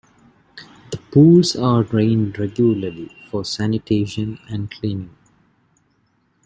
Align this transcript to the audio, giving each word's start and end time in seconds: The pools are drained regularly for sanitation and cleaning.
The 0.89 0.97
pools 0.97 1.55
are 1.55 1.83
drained 1.83 2.39
regularly 2.39 3.15
for 3.29 3.45
sanitation 3.45 4.39
and 4.49 4.71
cleaning. 4.71 5.15